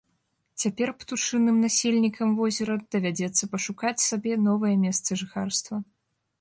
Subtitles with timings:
[0.61, 5.75] Цяпер птушыным насельнікам возера давядзецца пашукаць сабе новае месца жыхарства.